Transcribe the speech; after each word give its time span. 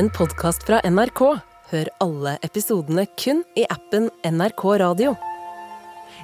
en 0.00 0.08
podkast 0.16 0.62
fra 0.64 0.78
NRK. 0.88 1.20
Hør 1.70 1.88
alle 2.00 2.38
episodene 2.46 3.02
kun 3.20 3.42
i 3.58 3.66
appen 3.68 4.06
NRK 4.24 4.62
Radio. 4.80 5.12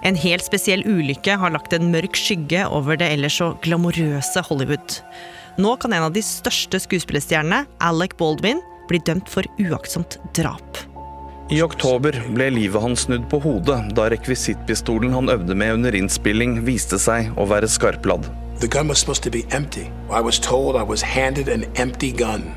En 0.07 0.17
helt 0.17 0.45
spesiell 0.47 0.85
ulykke 0.89 1.37
har 1.37 1.53
lagt 1.53 1.77
en 1.77 1.91
mørk 1.93 2.17
skygge 2.17 2.63
over 2.73 2.97
det 2.97 3.11
ellers 3.13 3.37
så 3.37 3.51
glamorøse 3.67 4.45
Hollywood. 4.49 4.97
Nå 5.61 5.75
kan 5.83 5.93
en 5.93 6.09
av 6.09 6.17
de 6.17 6.25
største 6.25 6.81
skuespillerstjernene, 6.87 7.67
Alec 7.85 8.17
Baldwin, 8.17 8.65
bli 8.89 9.01
dømt 9.05 9.29
for 9.29 9.45
uaktsomt 9.61 10.17
drap. 10.39 10.81
I 11.53 11.61
oktober 11.63 12.17
ble 12.33 12.49
livet 12.57 12.83
hans 12.83 13.05
snudd 13.07 13.29
på 13.31 13.43
hodet 13.45 13.83
da 13.99 14.09
rekvisittpistolen 14.11 15.13
han 15.15 15.29
øvde 15.33 15.55
med 15.55 15.77
under 15.77 16.01
innspilling, 16.01 16.63
viste 16.65 16.97
seg 17.03 17.29
å 17.37 17.45
være 17.53 17.69
skarpladd. 17.69 18.25
The 18.63 18.73
gun 18.73 18.89
was 18.89 19.05
supposed 19.05 19.27
to 19.29 19.31
be 19.31 19.45
empty. 19.53 19.91
I 20.09 20.25
was 20.25 20.41
told 20.41 20.81
I 20.81 20.87
was 20.87 21.05
handed 21.05 21.53
an 21.53 21.69
empty 21.77 22.13
gun. 22.13 22.55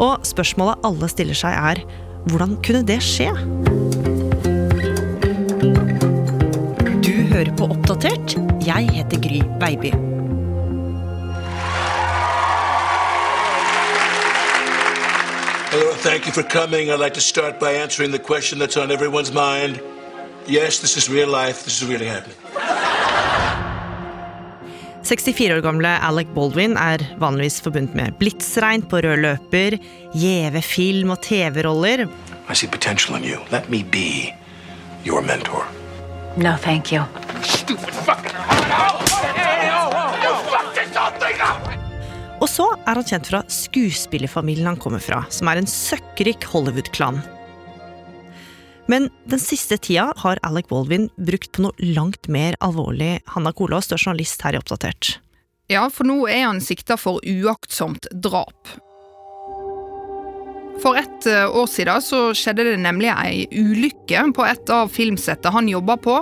Og 0.00 0.22
spørsmålet 0.24 0.80
alle 0.88 1.08
stiller 1.12 1.36
seg 1.36 1.52
er 1.52 1.82
hvordan 2.32 2.56
kunne 2.64 2.80
det 2.88 2.98
skje? 3.04 3.28
Du 7.04 7.12
hører 7.32 7.52
på 7.58 7.68
Oppdatert. 7.74 8.36
Jeg 8.64 8.88
heter 8.96 9.20
Gry 9.20 9.42
Baby. 9.60 9.92
Hello, 15.70 15.92
thank 16.08 16.26
you 16.26 16.32
for 16.32 16.42
coming. 16.42 16.90
I'd 16.90 16.98
like 16.98 17.14
to 17.14 17.20
start 17.20 17.60
by 17.60 17.72
answering 17.74 18.10
the 18.10 18.18
question 18.18 18.58
that's 18.58 18.76
on 18.76 18.90
everyone's 18.90 19.32
mind. 19.32 19.80
Yes, 20.48 20.80
this 20.80 20.96
is 20.96 21.10
real 21.10 21.28
life. 21.28 21.64
This 21.64 21.82
is 21.82 21.88
really 21.88 22.06
happening. 22.06 22.36
64 25.10 25.56
år 25.56 25.62
gamle 25.64 25.90
Alec 26.06 26.28
Baldwin 26.36 26.76
er 26.78 27.02
vanligvis 27.18 27.56
forbundet 27.64 27.96
med 27.98 28.14
blitsregn 28.20 28.84
på 28.86 29.00
rød 29.02 29.18
løper, 29.24 29.74
gjeve 30.14 30.62
film- 30.62 31.10
og 31.10 31.18
TV-roller. 31.26 32.04
I 32.46 32.54
see 32.54 32.70
potential 32.70 33.16
in 33.18 33.26
you. 33.26 33.40
Let 33.50 33.66
me 33.70 33.82
be 33.82 34.30
your 35.02 35.20
mentor. 35.20 35.66
No, 36.36 36.54
thank 36.62 36.92
you. 36.92 37.02
Og 42.40 42.48
så 42.48 42.68
er 42.86 42.94
han 42.94 43.10
kjent 43.10 43.32
fra 43.32 43.42
skuespillerfamilien 43.50 44.70
han 44.70 44.78
kommer 44.78 45.02
fra, 45.02 45.24
som 45.28 45.50
er 45.50 45.58
en 45.58 45.66
søkkrik 45.66 46.46
Hollywood-klan. 46.54 47.18
Men 48.90 49.06
den 49.30 49.38
siste 49.38 49.78
tida 49.78 50.08
har 50.16 50.40
Alec 50.42 50.66
Baldwin 50.70 51.08
brukt 51.14 51.52
på 51.54 51.62
noe 51.62 51.90
langt 51.94 52.26
mer 52.26 52.56
alvorlig. 52.64 53.20
Hanna 53.30 53.52
Kolås, 53.54 53.86
du 53.86 53.94
er 53.94 54.02
journalist 54.02 54.42
her 54.42 54.56
i 54.56 54.58
Oppdatert. 54.58 55.18
Ja, 55.70 55.84
for 55.94 56.08
nå 56.08 56.24
er 56.26 56.48
han 56.48 56.58
sikta 56.64 56.96
for 56.98 57.22
uaktsomt 57.22 58.08
drap. 58.10 58.72
For 60.80 60.96
ett 60.98 61.26
eh, 61.28 61.44
år 61.46 61.68
siden 61.70 62.02
så 62.02 62.20
skjedde 62.34 62.64
det 62.66 62.80
nemlig 62.82 63.12
ei 63.12 63.44
ulykke 63.52 64.24
på 64.34 64.46
et 64.48 64.72
av 64.74 64.90
filmsettet 64.90 65.52
han 65.54 65.68
jobba 65.70 65.98
på. 66.00 66.16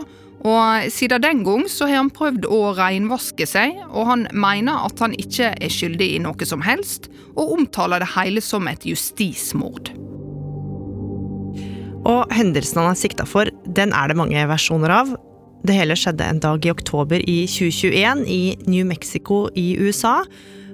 Og 0.49 0.91
siden 0.93 1.23
den 1.25 1.41
gang 1.47 1.65
så 1.73 1.89
har 1.89 2.03
han 2.03 2.13
prøvd 2.15 2.45
å 2.53 2.61
reinvaske 2.77 3.47
seg, 3.49 3.81
og 3.89 4.11
han 4.11 4.27
mener 4.31 4.85
at 4.87 5.01
han 5.03 5.17
ikke 5.17 5.55
er 5.57 5.73
skyldig 5.73 6.13
i 6.15 6.21
noe 6.23 6.47
som 6.47 6.63
helst, 6.63 7.09
og 7.35 7.57
omtaler 7.57 8.05
det 8.05 8.13
hele 8.13 8.45
som 8.45 8.69
et 8.71 8.87
justismord. 8.87 9.91
Og 12.07 12.29
hendelsen 12.35 12.83
han 12.83 12.93
er 12.93 12.99
sikta 12.99 13.27
for, 13.29 13.51
den 13.65 13.95
er 13.97 14.11
det 14.11 14.19
mange 14.19 14.45
versjoner 14.51 14.95
av. 15.01 15.17
Det 15.67 15.75
hele 15.75 15.97
skjedde 15.99 16.27
en 16.27 16.43
dag 16.43 16.65
i 16.65 16.71
oktober 16.71 17.23
i 17.25 17.41
2021 17.51 18.23
i 18.31 18.43
New 18.71 18.87
Mexico 18.87 19.47
i 19.59 19.73
USA. 19.81 20.21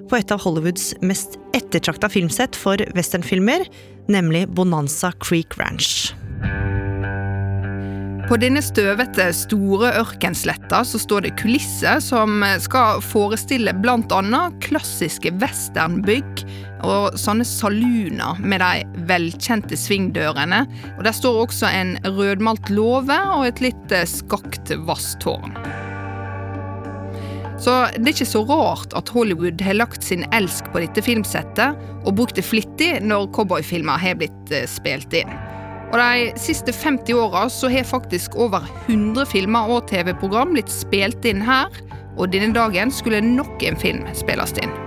På 0.09 0.19
et 0.19 0.31
av 0.31 0.43
Hollywoods 0.43 0.91
mest 1.01 1.39
ettertrakta 1.57 2.11
filmsett 2.13 2.57
for 2.59 2.81
westernfilmer, 2.97 3.65
nemlig 4.11 4.45
Bonanza 4.53 5.11
Creek 5.23 5.57
Ranch. 5.57 6.13
På 8.25 8.37
denne 8.41 8.61
støvete, 8.65 9.27
store 9.37 9.91
ørkensletta 9.99 10.79
så 10.87 10.97
står 10.97 11.27
det 11.27 11.35
kulisser 11.37 11.99
som 12.01 12.41
skal 12.61 13.01
forestille 13.05 13.73
annet 13.85 14.55
klassiske 14.65 15.29
westernbygg 15.41 16.41
og 16.83 17.15
sånne 17.19 17.45
saluner 17.47 18.39
med 18.43 18.61
de 18.63 19.05
velkjente 19.09 19.77
svingdørene. 19.79 20.65
Og 20.97 21.03
Der 21.07 21.15
står 21.15 21.41
også 21.45 21.71
en 21.71 21.95
rødmalt 22.03 22.69
låve 22.73 23.17
og 23.37 23.47
et 23.47 23.63
litt 23.63 23.95
eh, 23.95 24.07
skakt 24.09 24.73
vasstårn. 24.87 25.55
Så 27.61 27.71
det 27.95 28.03
er 28.03 28.11
ikke 28.11 28.27
så 28.27 28.43
rart 28.45 28.93
at 28.97 29.09
Hollywood 29.15 29.61
har 29.63 29.77
lagt 29.79 30.03
sin 30.03 30.25
elsk 30.35 30.67
på 30.73 30.83
dette 30.83 31.01
filmsettet 31.01 31.79
og 32.03 32.17
brukt 32.17 32.35
det 32.35 32.43
flittig 32.45 32.97
når 33.01 33.29
cowboyfilmer 33.35 34.01
har 34.01 34.19
blitt 34.19 34.53
eh, 34.53 34.67
spilt 34.69 35.15
inn. 35.15 35.31
Og 35.93 35.99
De 36.01 36.39
siste 36.41 36.73
50 36.75 37.15
åra 37.15 37.45
har 37.47 37.87
faktisk 37.87 38.35
over 38.35 38.65
100 38.87 39.25
filmer 39.31 39.69
og 39.71 39.87
TV-program 39.87 40.51
blitt 40.57 40.73
spilt 40.73 41.23
inn 41.25 41.45
her, 41.45 41.71
og 42.17 42.33
denne 42.33 42.51
dagen 42.55 42.91
skulle 42.91 43.23
nok 43.23 43.63
en 43.63 43.79
film 43.79 44.03
spilles 44.17 44.57
inn. 44.63 44.84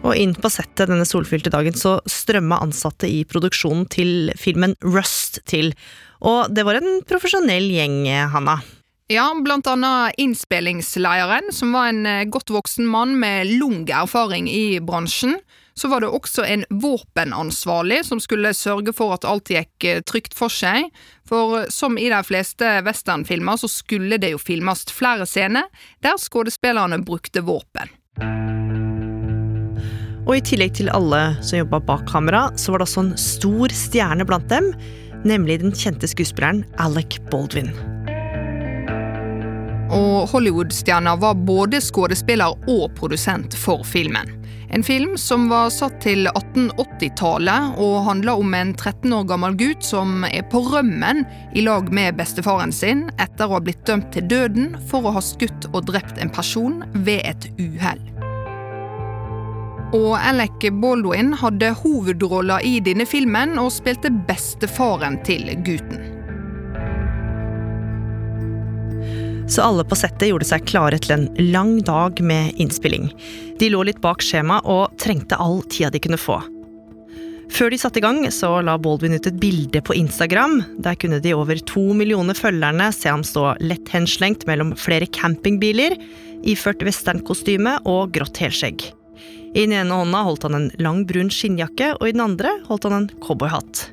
Og 0.00 0.16
inn 0.16 0.32
på 0.32 0.48
settet 0.48 0.88
denne 0.88 1.04
solfylte 1.08 1.52
dagen 1.52 1.76
så 1.76 1.98
strømma 2.08 2.62
ansatte 2.64 3.08
i 3.10 3.22
produksjonen 3.28 3.86
til 3.92 4.32
filmen 4.40 4.74
Rust 4.80 5.42
til. 5.50 5.74
Og 6.24 6.48
det 6.52 6.64
var 6.64 6.80
en 6.80 7.00
profesjonell 7.08 7.68
gjeng, 7.68 8.04
Hanna. 8.32 8.60
Ja, 9.10 9.26
blant 9.34 9.66
annet 9.66 10.14
innspillingsleieren, 10.22 11.48
som 11.52 11.72
var 11.74 11.88
en 11.90 12.04
eh, 12.06 12.28
godt 12.30 12.52
voksen 12.54 12.86
mann 12.86 13.16
med 13.18 13.48
lang 13.58 13.82
erfaring 13.90 14.46
i 14.46 14.78
bransjen. 14.78 15.34
Så 15.74 15.90
var 15.90 16.04
det 16.04 16.12
også 16.14 16.44
en 16.46 16.62
våpenansvarlig 16.70 18.04
som 18.06 18.22
skulle 18.22 18.54
sørge 18.54 18.94
for 18.94 19.16
at 19.16 19.26
alt 19.26 19.50
gikk 19.50 19.88
eh, 19.90 20.02
trygt 20.06 20.38
for 20.38 20.54
seg. 20.54 20.92
For 21.26 21.66
som 21.74 21.98
i 21.98 22.06
de 22.12 22.22
fleste 22.22 22.76
westernfilmer 22.86 23.58
så 23.58 23.72
skulle 23.72 24.20
det 24.22 24.36
jo 24.36 24.38
filmes 24.38 24.86
flere 24.94 25.26
scener 25.26 25.66
der 26.06 26.14
skuespillerne 26.14 27.02
brukte 27.02 27.42
våpen. 27.42 27.90
Og 30.30 30.36
i 30.38 30.42
tillegg 30.46 30.76
til 30.78 30.86
alle 30.94 31.18
som 31.42 31.58
jobba 31.58 31.80
bak 31.82 32.04
kamera, 32.06 32.44
så 32.54 32.70
var 32.70 32.78
det 32.78 32.84
også 32.86 33.02
en 33.02 33.14
stor 33.18 33.72
stjerne 33.74 34.22
blant 34.22 34.46
dem, 34.46 34.68
nemlig 35.26 35.56
den 35.58 35.72
kjente 35.74 36.06
skuespilleren 36.06 36.60
Alec 36.78 37.16
Baldwin. 37.32 37.72
Og 39.90 40.30
Hollywood-stjerna 40.30 41.16
var 41.18 41.34
både 41.34 41.80
skuespiller 41.82 42.54
og 42.70 42.92
produsent 42.94 43.56
for 43.58 43.82
filmen. 43.82 44.30
En 44.70 44.86
film 44.86 45.16
som 45.18 45.48
var 45.50 45.72
satt 45.74 45.96
til 46.04 46.30
1880-tallet 46.30 47.80
og 47.82 48.04
handla 48.06 48.36
om 48.38 48.54
en 48.54 48.70
13 48.76 49.10
år 49.16 49.26
gammel 49.32 49.58
gutt 49.58 49.82
som 49.82 50.22
er 50.30 50.46
på 50.46 50.62
rømmen 50.62 51.24
i 51.58 51.66
lag 51.66 51.90
med 51.90 52.20
bestefaren 52.22 52.70
sin 52.70 53.08
etter 53.18 53.50
å 53.50 53.56
ha 53.56 53.64
blitt 53.66 53.82
dømt 53.90 54.12
til 54.14 54.30
døden 54.30 54.76
for 54.92 55.02
å 55.02 55.16
ha 55.18 55.24
skutt 55.26 55.66
og 55.72 55.90
drept 55.90 56.22
en 56.22 56.30
person 56.30 56.84
ved 57.02 57.26
et 57.26 57.50
uhell. 57.58 58.09
Og 59.96 60.12
Alec 60.14 60.68
Baldwin 60.78 61.32
hadde 61.34 61.72
hovedrolla 61.80 62.60
i 62.62 62.76
denne 62.84 63.02
filmen 63.08 63.56
og 63.58 63.72
spilte 63.74 64.12
bestefaren 64.28 65.18
til 65.26 65.48
gutten. 65.66 66.04
Så 69.50 69.64
alle 69.66 69.82
på 69.82 69.98
settet 69.98 70.28
gjorde 70.30 70.46
seg 70.46 70.62
klare 70.70 71.00
til 71.02 71.16
en 71.16 71.26
lang 71.50 71.80
dag 71.82 72.20
med 72.22 72.54
innspilling. 72.62 73.08
De 73.58 73.70
lå 73.72 73.82
litt 73.88 73.98
bak 74.04 74.22
skjema 74.22 74.60
og 74.62 74.94
trengte 75.02 75.38
all 75.42 75.58
tida 75.66 75.90
de 75.90 76.02
kunne 76.04 76.20
få. 76.22 76.38
Før 77.50 77.72
de 77.74 77.80
satte 77.82 77.98
i 77.98 78.04
gang, 78.04 78.22
så 78.30 78.60
la 78.62 78.76
Baldwin 78.78 79.18
ut 79.18 79.26
et 79.26 79.40
bilde 79.42 79.82
på 79.82 79.96
Instagram. 79.98 80.60
Der 80.78 80.94
kunne 80.94 81.18
de 81.18 81.34
over 81.34 81.58
to 81.66 81.82
millioner 81.98 82.38
følgerne 82.38 82.92
se 82.94 83.10
ham 83.10 83.26
stå 83.26 83.56
lett 83.58 83.90
henslengt 83.90 84.46
mellom 84.46 84.70
flere 84.78 85.10
campingbiler, 85.10 85.98
iført 86.46 86.86
westernkostyme 86.86 87.80
og 87.90 88.14
grått 88.14 88.38
helskjegg. 88.38 88.92
I 89.54 89.64
den 89.66 89.74
ene 89.74 89.96
hånda 90.02 90.24
holdt 90.26 90.44
han 90.46 90.54
en 90.54 90.68
lang, 90.78 91.04
brun 91.08 91.30
skinnjakke, 91.32 91.96
og 91.98 92.06
i 92.06 92.14
den 92.14 92.22
andre 92.22 92.52
holdt 92.68 92.86
han 92.86 92.98
en 93.00 93.08
cowboyhatt. 93.24 93.88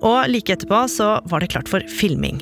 Og 0.00 0.30
like 0.32 0.56
etterpå 0.56 0.86
så 0.90 1.18
var 1.30 1.42
det 1.42 1.52
klart 1.52 1.70
for 1.70 1.84
filming. 2.00 2.40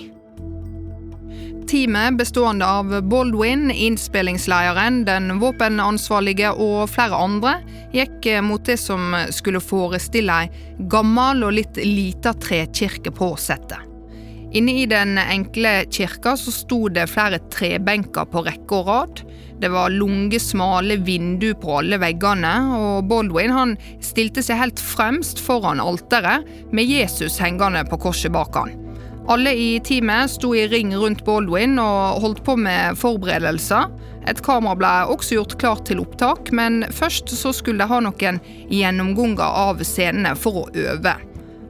Teamet 1.68 2.16
bestående 2.16 2.64
av 2.64 2.94
Baldwin, 3.10 3.66
innspillingslederen, 3.70 5.02
den 5.04 5.34
våpenansvarlige 5.42 6.54
og 6.56 6.86
flere 6.88 7.18
andre 7.20 7.58
gikk 7.92 8.24
mot 8.46 8.64
det 8.64 8.78
som 8.80 9.12
skulle 9.34 9.60
forestille 9.60 10.38
ei 10.46 10.86
gammel 10.88 11.44
og 11.44 11.52
litt 11.58 11.82
lita 11.84 12.32
trekirke 12.40 13.12
på 13.12 13.34
settet. 13.36 13.84
Inne 14.56 14.78
i 14.80 14.86
den 14.88 15.18
enkle 15.20 15.82
kirka 15.92 16.32
så 16.40 16.54
sto 16.54 16.86
det 16.88 17.10
flere 17.12 17.42
trebenker 17.52 18.30
på 18.32 18.46
rekke 18.46 18.78
og 18.78 18.88
rad. 18.88 19.20
Det 19.58 19.68
var 19.68 19.90
lange, 19.90 20.38
smale 20.40 20.96
vinduer 21.02 21.56
på 21.58 21.80
alle 21.80 21.98
veggene, 21.98 22.52
og 22.78 23.08
Baldwin 23.10 23.50
han 23.50 23.72
stilte 24.04 24.44
seg 24.44 24.60
helt 24.60 24.82
fremst 24.82 25.42
foran 25.42 25.82
alteret 25.82 26.46
med 26.70 26.86
Jesus 26.86 27.40
hengende 27.42 27.82
på 27.88 27.98
korset 28.06 28.30
bak 28.34 28.54
han. 28.54 28.76
Alle 29.28 29.52
i 29.52 29.70
teamet 29.84 30.30
sto 30.32 30.54
i 30.56 30.62
ring 30.70 30.94
rundt 30.96 31.24
Baldwin 31.26 31.74
og 31.82 32.22
holdt 32.22 32.44
på 32.46 32.54
med 32.56 32.96
forberedelser. 32.96 33.90
Et 34.30 34.40
kamera 34.44 34.78
ble 34.78 34.92
også 35.12 35.36
gjort 35.36 35.56
klart 35.60 35.84
til 35.90 36.00
opptak, 36.00 36.52
men 36.54 36.86
først 36.94 37.34
så 37.36 37.52
skulle 37.52 37.82
de 37.82 37.90
ha 37.90 38.00
noen 38.04 38.38
gjennomganger 38.72 39.58
av 39.68 39.82
scenene 39.84 40.32
for 40.38 40.62
å 40.62 40.68
øve. 40.72 41.18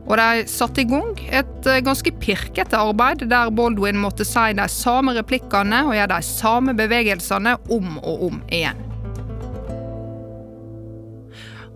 Og 0.08 0.16
de 0.16 0.48
satte 0.48 0.82
i 0.82 0.88
gang 0.88 1.12
et 1.28 1.68
eh, 1.68 1.82
ganske 1.84 2.12
pirkete 2.22 2.80
arbeid, 2.80 3.26
der 3.28 3.52
Baldwin 3.52 4.00
måtte 4.00 4.24
si 4.24 4.46
de 4.56 4.68
samme 4.72 5.12
replikkene 5.18 5.84
og 5.84 5.96
gjøre 5.96 6.14
de 6.14 6.28
samme 6.28 6.74
bevegelsene 6.78 7.58
om 7.74 7.98
og 8.00 8.28
om 8.30 8.40
igjen. 8.48 8.84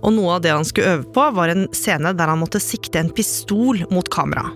Og 0.02 0.17
noe 0.17 0.38
av 0.38 0.43
det 0.43 0.50
han 0.50 0.67
skulle 0.67 0.96
øve 0.96 1.06
på, 1.14 1.29
var 1.37 1.52
en 1.52 1.69
scene 1.76 2.11
der 2.19 2.32
han 2.32 2.40
måtte 2.40 2.62
sikte 2.62 2.99
en 2.99 3.12
pistol 3.14 3.84
mot 3.93 4.08
kamera. 4.11 4.49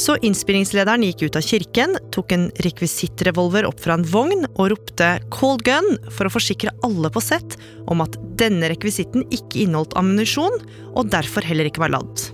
Så 0.00 0.16
innspillingslederen 0.26 1.04
gikk 1.06 1.28
ut 1.28 1.36
av 1.38 1.46
kirken, 1.46 1.94
tok 2.14 2.32
en 2.34 2.48
rekvisittrevolver 2.66 3.68
opp 3.68 3.78
fra 3.82 3.94
en 3.98 4.06
vogn 4.10 4.46
og 4.48 4.72
ropte 4.72 5.10
'cold 5.30 5.62
gun' 5.66 5.98
for 6.10 6.26
å 6.26 6.34
forsikre 6.34 6.74
alle 6.86 7.10
på 7.14 7.22
sett 7.22 7.58
om 7.86 8.02
at 8.02 8.18
denne 8.40 8.72
rekvisitten 8.72 9.26
ikke 9.30 9.62
inneholdt 9.66 9.94
ammunisjon, 9.98 10.58
og 10.94 11.12
derfor 11.14 11.46
heller 11.46 11.70
ikke 11.70 11.84
var 11.84 11.94
ladd. 11.94 12.33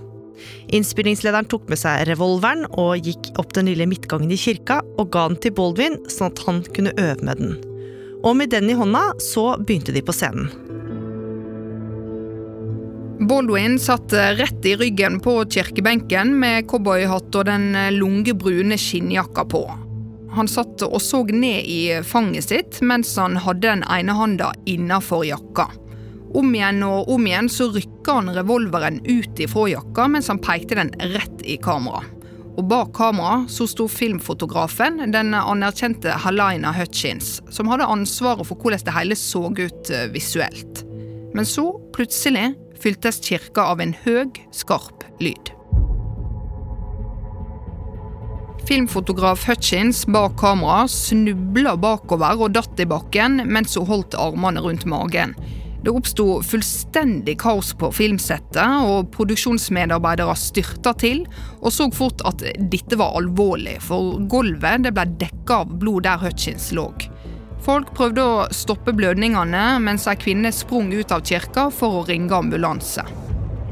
Innspillingslederen 0.71 1.49
tok 1.51 1.67
med 1.71 1.79
seg 1.81 2.05
revolveren 2.09 2.67
og 2.79 3.03
gikk 3.05 3.31
opp 3.41 3.53
den 3.57 3.69
lille 3.71 3.87
midtgangen 3.89 4.31
i 4.31 4.39
kirka 4.39 4.79
og 4.97 5.11
ga 5.13 5.27
den 5.29 5.39
til 5.43 5.55
Baldwin, 5.57 5.99
sånn 6.11 6.31
at 6.31 6.43
han 6.47 6.63
kunne 6.75 6.95
øve 6.97 7.27
med 7.27 7.41
den. 7.41 7.57
Og 8.21 8.37
med 8.37 8.53
den 8.53 8.69
i 8.69 8.77
hånda 8.77 9.11
så 9.23 9.55
begynte 9.59 9.95
de 9.95 10.03
på 10.05 10.15
scenen. 10.15 10.51
Baldwin 13.21 13.77
satt 13.79 14.13
rett 14.13 14.65
i 14.65 14.75
ryggen 14.75 15.19
på 15.21 15.35
kirkebenken 15.45 16.33
med 16.41 16.65
cowboyhatt 16.71 17.35
og 17.37 17.45
den 17.45 17.75
lungebrune 17.93 18.77
skinnjakka 18.81 19.45
på. 19.45 19.61
Han 20.31 20.47
satt 20.47 20.81
og 20.87 21.01
så 21.03 21.21
ned 21.27 21.67
i 21.67 21.99
fanget 22.07 22.47
sitt 22.47 22.79
mens 22.81 23.11
han 23.19 23.35
hadde 23.43 23.67
den 23.67 23.83
ene 23.83 24.15
handa 24.15 24.53
innafor 24.65 25.25
jakka. 25.27 25.67
Om 26.33 26.55
igjen 26.55 26.83
og 26.87 27.09
om 27.11 27.27
igjen 27.27 27.49
så 27.51 27.67
rykka 27.73 28.17
han 28.21 28.31
revolveren 28.35 29.01
ut 29.03 29.39
ifra 29.43 29.67
jakka 29.73 30.07
mens 30.13 30.29
han 30.31 30.39
pekte 30.43 30.77
den 30.79 30.91
rett 31.13 31.43
i 31.43 31.57
kamera. 31.59 32.03
Og 32.59 32.67
bak 32.67 32.93
kamera 32.95 33.45
så 33.51 33.67
sto 33.67 33.87
filmfotografen, 33.91 34.99
den 35.11 35.33
anerkjente 35.35 36.13
Halina 36.23 36.73
Hutchins, 36.75 37.39
som 37.51 37.71
hadde 37.71 37.87
ansvaret 37.87 38.47
for 38.47 38.59
hvordan 38.59 38.83
det 38.87 38.95
hele 38.95 39.17
så 39.19 39.45
ut 39.47 39.91
eh, 39.91 40.09
visuelt. 40.11 40.83
Men 41.35 41.47
så, 41.47 41.71
plutselig, 41.95 42.51
fyltes 42.81 43.21
kirka 43.23 43.69
av 43.71 43.83
en 43.83 43.95
høg, 44.03 44.39
skarp 44.55 45.07
lyd. 45.23 45.53
Filmfotograf 48.67 49.47
Hutchins 49.47 50.05
bak 50.07 50.37
kamera 50.39 50.85
snubla 50.87 51.73
bakover 51.79 52.45
og 52.45 52.53
datt 52.55 52.79
i 52.79 52.87
bakken 52.87 53.41
mens 53.51 53.75
hun 53.75 53.89
holdt 53.89 54.15
armene 54.15 54.63
rundt 54.63 54.85
magen. 54.87 55.33
Det 55.81 55.89
oppsto 55.89 56.25
fullstendig 56.45 57.39
kaos 57.41 57.71
på 57.73 57.87
filmsettet, 57.95 58.61
og 58.85 59.07
produksjonsmedarbeidere 59.15 60.35
styrta 60.37 60.93
til 61.01 61.23
og 61.57 61.73
så 61.73 61.87
fort 61.95 62.21
at 62.29 62.43
dette 62.69 62.99
var 63.01 63.17
alvorlig, 63.17 63.79
for 63.81 64.19
gulvet 64.29 64.85
ble 64.93 65.07
dekka 65.23 65.63
av 65.63 65.73
blod 65.81 66.05
der 66.05 66.21
Hutchins 66.21 66.69
lå. 66.77 66.85
Folk 67.65 67.91
prøvde 67.97 68.21
å 68.21 68.45
stoppe 68.53 68.93
blødningene, 68.93 69.79
mens 69.81 70.05
ei 70.09 70.17
kvinne 70.21 70.53
sprang 70.53 70.93
ut 70.93 71.13
av 71.13 71.25
kirka 71.25 71.67
for 71.73 72.01
å 72.01 72.05
ringe 72.05 72.33
ambulanse. 72.37 73.05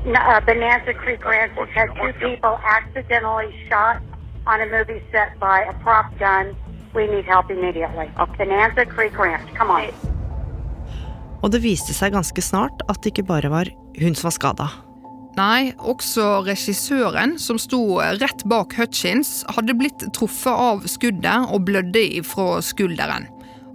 Uh, 0.09 0.39
Bonanza 0.45 0.93
Creek 0.97 1.25
Ranch 1.25 1.53
has 1.57 1.69
had 1.75 1.93
two 1.97 2.13
people 2.17 2.57
accidentally 2.65 3.53
shot 3.69 4.01
on 4.47 4.61
a 4.61 4.65
movie 4.65 5.01
set 5.11 5.37
by 5.39 5.61
a 5.61 5.73
prop 5.85 6.09
gun. 6.17 6.55
We 6.95 7.05
need 7.05 7.25
help 7.25 7.51
immediately. 7.51 8.09
Bonanza 8.37 8.85
Creek 8.85 9.17
Ranch, 9.17 9.45
come 9.53 9.69
on. 9.69 10.18
Og 11.39 11.53
det 11.53 11.63
viste 11.63 11.95
seg 11.95 12.13
ganske 12.15 12.43
snart 12.43 12.83
at 12.91 13.01
det 13.03 13.13
ikke 13.13 13.29
bare 13.29 13.51
var 13.51 13.71
hun 13.99 14.15
som 14.15 14.29
var 14.29 14.35
skada. 14.35 14.69
Nei, 15.39 15.71
også 15.77 16.41
regissøren, 16.43 17.37
som 17.39 17.59
sto 17.61 17.99
rett 18.19 18.41
bak 18.49 18.73
Hutchins, 18.75 19.43
hadde 19.55 19.75
blitt 19.77 20.03
truffet 20.17 20.51
av 20.51 20.87
skuddet 20.89 21.53
og 21.53 21.63
blødde 21.69 22.01
ifra 22.19 22.57
skulderen. 22.65 23.29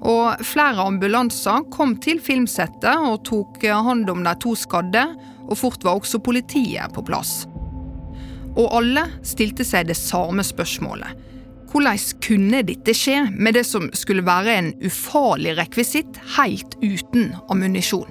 Og 0.05 0.43
flere 0.45 0.85
ambulanser 0.85 1.65
kom 1.73 1.95
til 2.05 2.21
filmsettet 2.21 3.07
og 3.09 3.23
tok 3.25 3.63
hånd 3.65 4.11
om 4.13 4.25
de 4.27 4.35
to 4.43 4.53
skadde, 4.59 5.07
og 5.45 5.57
fort 5.57 5.85
var 5.87 6.01
også 6.01 6.21
politiet 6.25 6.93
på 6.93 7.05
plass. 7.07 7.47
Og 8.55 8.69
alle 8.69 9.07
stilte 9.27 9.65
seg 9.67 9.89
det 9.89 9.97
samme 9.99 10.45
spørsmålet. 10.45 11.17
Hvordan 11.75 11.99
kunne 12.23 12.61
dette 12.63 12.93
skje 12.95 13.17
med 13.35 13.57
det 13.59 13.65
som 13.67 13.89
skulle 13.99 14.23
være 14.23 14.53
en 14.55 14.69
ufarlig 14.87 15.57
rekvisitt 15.59 16.21
helt 16.37 16.77
uten 16.79 17.33
ammunisjon? 17.51 18.07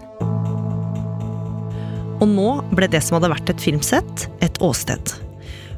Og 2.20 2.26
nå 2.28 2.48
ble 2.76 2.90
det 2.92 3.00
som 3.06 3.16
hadde 3.16 3.30
vært 3.32 3.54
et 3.54 3.64
filmsett, 3.64 4.26
et 4.44 4.60
åsted. 4.60 5.14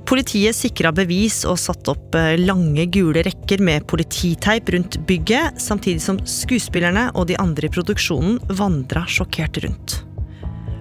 Politiet 0.09 0.57
sikra 0.57 0.89
bevis 0.97 1.43
og 1.45 1.59
satte 1.61 1.93
opp 1.93 2.17
eh, 2.17 2.33
lange, 2.41 2.87
gule 2.89 3.21
rekker 3.25 3.61
med 3.61 3.85
polititeip 3.89 4.71
rundt 4.73 4.97
bygget, 5.05 5.61
samtidig 5.61 6.01
som 6.01 6.17
skuespillerne 6.25 7.11
og 7.13 7.27
de 7.29 7.37
andre 7.41 7.69
i 7.69 7.73
produksjonen 7.73 8.39
vandra 8.57 9.03
sjokkert 9.05 9.61
rundt. 9.61 9.99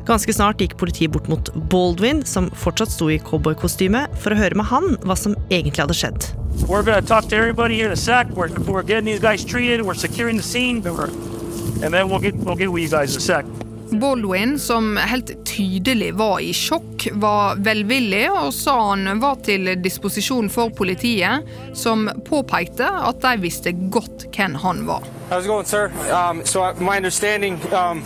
Ganske 0.09 0.37
snart 0.37 0.61
gikk 0.61 0.79
politiet 0.81 1.13
bort 1.13 1.29
mot 1.33 1.53
Baldwin, 1.73 2.25
som 2.29 2.49
fortsatt 2.65 2.97
sto 2.97 3.11
i 3.13 3.21
cowboykostyme, 3.21 4.07
for 4.21 4.33
å 4.33 4.41
høre 4.41 4.61
med 4.61 4.69
han 4.73 4.97
hva 5.05 5.17
som 5.21 5.37
egentlig 5.51 5.85
hadde 5.85 6.01
skjedd. 6.01 6.33
We're 6.63 6.83
going 6.83 7.01
to 7.01 7.07
talk 7.07 7.27
to 7.29 7.37
everybody 7.37 7.75
here 7.75 7.87
in 7.87 7.93
a 7.93 7.97
sec. 7.97 8.29
We're, 8.31 8.49
we're 8.61 8.83
getting 8.83 9.05
these 9.05 9.21
guys 9.21 9.45
treated. 9.45 9.83
We're 9.83 9.95
securing 9.95 10.37
the 10.37 10.43
scene. 10.43 10.77
And 10.87 11.93
then 11.93 12.09
we'll 12.09 12.21
get, 12.21 12.35
we'll 12.37 12.57
get 12.57 12.73
with 12.73 12.83
you 12.83 12.89
guys 12.89 13.13
in 13.13 13.19
a 13.19 13.21
sec. 13.21 13.45
Baldwin, 13.93 14.59
som 14.59 14.97
helt 14.97 15.31
tydelig 15.45 16.15
var 16.15 16.41
i 16.41 16.53
sjokk, 16.57 17.05
var 17.21 17.61
velvillig 17.63 18.25
og 18.33 18.49
sa 18.57 18.73
han 18.91 19.21
var 19.21 19.37
til 19.45 19.69
disposisjon 19.85 20.49
for 20.51 20.73
politiet, 20.75 21.45
som 21.77 22.09
påpekte 22.27 22.89
at 22.89 23.21
de 23.23 23.35
visste 23.45 23.75
godt 23.93 24.27
hvem 24.35 24.57
han 24.65 24.83
var. 24.89 25.05
How's 25.31 25.45
it 25.45 25.49
going, 25.49 25.67
sir? 25.67 25.93
Um, 26.11 26.45
so 26.45 26.63
uh, 26.65 26.75
my 26.81 26.97
understanding, 26.97 27.61
um, 27.73 28.03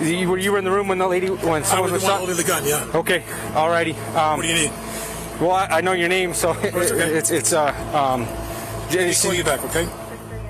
you, 0.00 0.28
were 0.30 0.38
you 0.38 0.52
were 0.52 0.58
in 0.58 0.64
the 0.64 0.70
room 0.70 0.88
when 0.88 0.98
the 0.98 1.06
lady 1.06 1.28
when 1.28 1.64
someone 1.64 1.90
I 1.90 1.92
was 1.92 1.92
was 1.92 2.02
the 2.02 2.08
one 2.08 2.18
holding 2.18 2.36
the 2.36 2.44
gun, 2.44 2.64
yeah. 2.64 2.98
Okay, 3.00 3.22
alrighty. 3.54 3.94
Um, 4.16 4.38
What 4.38 4.42
do 4.42 4.48
you 4.48 4.54
need? 4.54 4.72
Well, 5.42 5.52
I, 5.52 5.78
I 5.78 5.80
know 5.82 5.92
your 5.92 6.08
name, 6.08 6.34
so 6.34 6.50
it, 6.62 6.74
okay. 6.74 7.18
it's 7.18 7.30
it's 7.30 7.52
uh 7.52 7.72
um. 7.92 8.26
Call 9.22 9.34
you 9.34 9.44
back, 9.44 9.64
okay? 9.64 9.86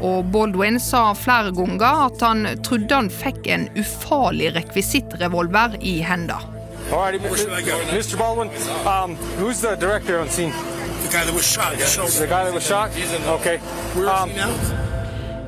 Og 0.02 0.24
Baldwin 0.24 0.80
sa 0.80 1.14
flere 1.14 1.52
ganger 1.54 2.06
at 2.06 2.20
han 2.20 2.48
trodde 2.66 2.94
han 2.94 3.10
fikk 3.10 3.46
en 3.46 3.68
ufarlig 3.78 4.50
rekvisittrevolver 4.56 5.76
i 5.80 6.00
henda. 6.02 6.40
Mr. 6.90 8.18
Baldwin. 8.18 8.50
Um, 8.84 9.16
who's 9.38 9.60
the 9.60 9.76
director 9.76 10.18
on 10.18 10.28
scene? 10.28 10.52
The 11.02 11.18
guy 11.18 11.24
that 11.24 11.34
was 11.34 11.46
shot. 11.46 11.78
The 11.78 12.26
guy 12.26 12.44
that 12.44 12.54
was 12.54 12.66
shot. 12.66 12.90
Okay. 13.40 13.60
Um. 13.94 14.30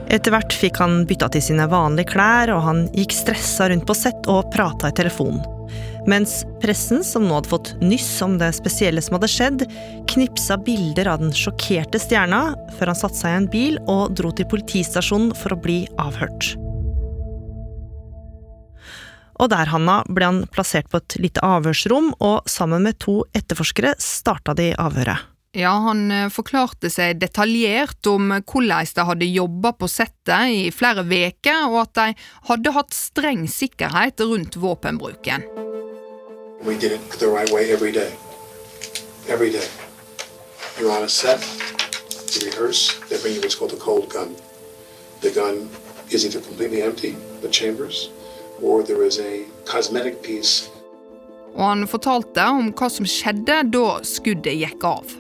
Etter 0.07 0.31
hvert 0.31 0.53
fikk 0.53 0.79
han 0.79 1.03
bytta 1.09 1.29
til 1.35 1.43
sine 1.43 1.67
vanlige 1.67 2.13
klær, 2.15 2.53
og 2.55 2.63
han 2.69 2.87
gikk 2.95 3.17
stressa 3.17 3.69
rundt 3.73 3.89
på 3.89 3.99
sett 3.99 4.31
og 4.31 4.53
prata 4.55 4.93
i 4.93 4.97
telefonen. 4.97 5.54
Mens 6.11 6.43
pressen, 6.61 7.01
som 7.05 7.25
nå 7.25 7.39
hadde 7.39 7.49
fått 7.49 7.71
nyss 7.81 8.11
om 8.25 8.37
det 8.41 8.51
spesielle 8.57 9.01
som 9.05 9.17
hadde 9.17 9.31
skjedd, 9.33 9.65
knipsa 10.13 10.59
bilder 10.61 11.09
av 11.15 11.23
den 11.23 11.33
sjokkerte 11.33 12.01
stjerna 12.03 12.43
før 12.77 12.93
han 12.93 12.99
satte 12.99 13.23
seg 13.23 13.33
i 13.33 13.39
en 13.41 13.49
bil 13.53 13.81
og 13.89 14.13
dro 14.19 14.33
til 14.37 14.49
politistasjonen 14.51 15.33
for 15.39 15.57
å 15.57 15.61
bli 15.65 15.81
avhørt. 16.03 16.53
Og 19.43 19.51
der 19.51 19.71
Hanna, 19.73 20.03
ble 20.07 20.29
han 20.29 20.43
plassert 20.53 20.91
på 20.93 21.01
et 21.01 21.17
lite 21.19 21.43
avhørsrom, 21.43 22.13
og 22.23 22.45
sammen 22.51 22.85
med 22.87 23.01
to 23.03 23.23
etterforskere 23.35 23.97
starta 23.99 24.55
de 24.55 24.71
avhøret. 24.79 25.31
Ja, 25.55 25.71
han 25.87 26.09
eh, 26.11 26.31
forklarte 26.35 26.91
seg 26.91 27.21
detaljert 27.23 28.07
om 28.11 28.33
hvordan 28.41 28.91
de 28.91 29.05
hadde 29.11 29.29
jobba 29.31 29.75
på 29.79 29.91
settet 29.91 30.51
i 30.51 30.65
flere 30.75 31.07
uker, 31.07 31.69
og 31.71 31.85
at 31.85 31.95
de 32.01 32.09
hadde 32.51 32.75
hatt 32.75 32.97
streng 32.97 33.47
sikkerhet 33.51 34.23
rundt 34.27 34.59
våpenbruken. 34.59 35.47
We 36.65 36.79
did 36.79 36.93
it 36.93 37.11
the 37.21 37.29
right 37.29 37.51
way 37.51 37.71
every 37.71 37.93
day. 37.93 38.17
Every 39.29 39.51
day. 39.51 39.69
You're 40.79 40.91
on 40.91 41.03
a 41.03 41.09
set, 41.09 41.41
you 42.35 42.51
rehearse, 42.51 42.99
they 43.09 43.21
bring 43.21 43.35
you 43.35 43.41
what's 43.41 43.55
called 43.55 43.73
a 43.73 43.77
cold 43.77 44.09
gun. 44.09 44.35
The 45.21 45.31
gun 45.31 45.69
is 46.11 46.25
either 46.25 46.41
completely 46.41 46.83
empty, 46.83 47.17
the 47.43 47.49
chambers, 47.49 48.11
or 48.63 48.83
there 48.83 49.03
is 49.03 49.21
a 49.21 49.45
cosmetic 49.65 50.23
piece 50.23 50.71
Og 51.55 51.69
han 51.69 51.87
fortalte 51.87 52.43
om 52.43 52.73
hva 52.75 52.89
som 52.91 53.07
skjedde 53.07 53.61
da 53.71 54.01
skuddet 54.03 54.57
gikk 54.59 54.83
av. 54.89 55.13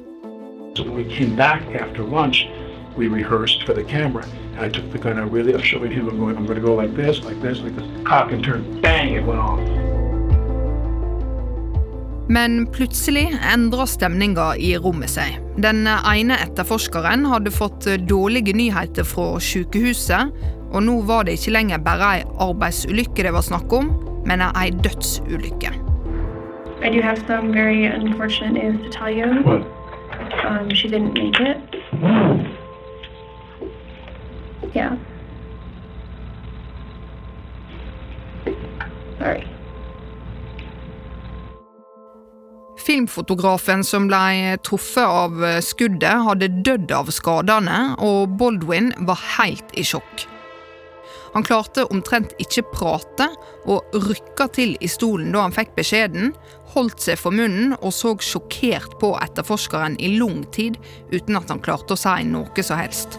So 0.74 0.82
when 0.82 0.96
we 0.96 1.04
came 1.04 1.36
back 1.36 1.62
after 1.78 2.02
lunch, 2.02 2.48
we 2.96 3.06
rehearsed 3.06 3.62
for 3.62 3.72
the 3.74 3.84
camera. 3.84 4.24
And 4.56 4.66
I 4.66 4.68
took 4.68 4.90
the 4.90 4.98
gun, 4.98 5.18
I 5.18 5.22
really, 5.22 5.54
I 5.54 5.62
showed 5.62 5.92
him, 5.92 6.08
I'm 6.08 6.18
going, 6.18 6.36
I'm 6.36 6.46
going 6.46 6.58
to 6.58 6.66
go 6.66 6.74
like 6.74 6.96
this, 6.96 7.22
like 7.22 7.40
this, 7.40 7.60
like 7.60 7.76
this. 7.76 7.86
Cock 8.04 8.32
and 8.32 8.42
turn, 8.42 8.80
bang, 8.80 9.14
it 9.14 9.24
went 9.24 9.38
off. 9.38 9.83
Men 12.28 12.66
plutselig 12.72 13.26
endra 13.52 13.84
stemninga 13.86 14.54
i 14.56 14.74
rommet 14.80 15.12
seg. 15.12 15.36
Den 15.60 15.84
ene 15.86 16.38
etterforskeren 16.40 17.26
hadde 17.28 17.52
fått 17.52 17.84
dårlige 18.08 18.54
nyheter 18.56 19.04
fra 19.04 19.36
sykehuset, 19.44 20.32
og 20.72 20.82
nå 20.82 20.98
var 21.06 21.26
det 21.28 21.36
ikke 21.38 21.54
lenger 21.54 21.84
bare 21.84 22.10
ei 22.16 22.24
arbeidsulykke 22.42 23.26
det 23.26 23.34
var 23.34 23.44
snakk 23.44 23.72
om, 23.76 23.92
men 24.26 24.42
ei 24.48 24.70
dødsulykke. 24.84 25.74
I 26.84 26.90
do 26.90 27.00
have 27.00 27.16
some 27.26 27.52
very 27.52 27.86
unfortunate 27.86 28.52
news 28.52 28.80
to 28.82 28.90
tell 28.90 29.10
you. 29.10 29.42
What? 29.42 29.84
Um, 30.44 30.70
she 30.74 30.88
didn't 30.88 31.14
make 31.14 31.40
it. 31.40 31.58
Yeah. 34.74 34.96
Sorry. 39.18 39.53
Filmfotografen 42.94 43.80
som 43.82 44.04
ble 44.06 44.54
truffet 44.62 45.02
av 45.02 45.40
skuddet, 45.66 46.20
hadde 46.28 46.46
dødd 46.62 46.92
av 46.94 47.08
skadene, 47.10 47.78
og 47.98 48.36
Baldwin 48.38 48.92
var 49.08 49.18
helt 49.34 49.72
i 49.74 49.82
sjokk. 49.82 50.28
Han 51.34 51.42
klarte 51.42 51.88
omtrent 51.90 52.36
ikke 52.38 52.62
prate, 52.70 53.26
og 53.66 53.96
rykka 53.98 54.46
til 54.54 54.76
i 54.78 54.86
stolen 54.86 55.34
da 55.34 55.42
han 55.42 55.56
fikk 55.56 55.74
beskjeden, 55.74 56.30
holdt 56.76 57.02
seg 57.02 57.18
for 57.18 57.34
munnen 57.34 57.74
og 57.80 57.90
så 57.96 58.14
sjokkert 58.22 58.94
på 59.02 59.10
etterforskeren 59.18 59.98
i 59.98 60.14
lang 60.14 60.44
tid 60.54 60.78
uten 61.10 61.34
at 61.40 61.50
han 61.50 61.64
klarte 61.66 61.96
å 61.96 61.98
si 61.98 62.30
noe 62.30 62.62
som 62.62 62.78
helst. 62.78 63.18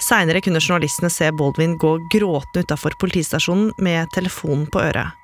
Seinere 0.00 0.40
kunne 0.40 0.64
journalistene 0.64 1.12
se 1.12 1.28
Baldwin 1.36 1.76
gå 1.76 1.98
gråtende 2.08 2.64
utafor 2.64 2.96
politistasjonen 3.04 3.74
med 3.84 4.08
telefonen 4.16 4.64
på 4.72 4.86
øret. 4.88 5.17